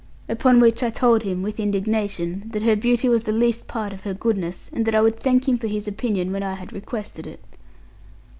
[0.27, 4.01] Upon which I told him, with indignation, that her beauty was the least part of
[4.03, 7.27] her goodness, and that I would thank him for his opinion when I had requested
[7.27, 7.43] it.